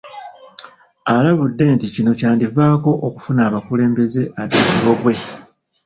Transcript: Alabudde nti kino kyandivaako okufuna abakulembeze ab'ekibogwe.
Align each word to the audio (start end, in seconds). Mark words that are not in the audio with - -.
Alabudde 1.15 1.65
nti 1.75 1.87
kino 1.93 2.11
kyandivaako 2.19 2.91
okufuna 3.07 3.41
abakulembeze 3.47 4.21
ab'ekibogwe. 4.41 5.13